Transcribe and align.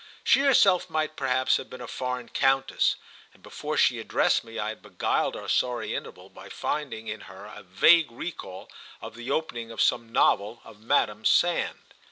She 0.23 0.39
herself 0.39 0.89
might 0.89 1.15
perhaps 1.15 1.57
have 1.57 1.69
been 1.69 1.79
a 1.79 1.87
foreign 1.87 2.29
countess, 2.29 2.95
and 3.35 3.43
before 3.43 3.77
she 3.77 3.99
addressed 3.99 4.43
me 4.43 4.57
I 4.57 4.69
had 4.69 4.81
beguiled 4.81 5.35
our 5.35 5.47
sorry 5.47 5.93
interval 5.93 6.27
by 6.27 6.49
finding 6.49 7.07
in 7.07 7.21
her 7.29 7.45
a 7.45 7.61
vague 7.61 8.09
recall 8.11 8.67
of 8.99 9.13
the 9.13 9.29
opening 9.29 9.69
of 9.69 9.79
some 9.79 10.11
novel 10.11 10.59
of 10.63 10.79
Madame 10.79 11.23
Sand. 11.23 11.77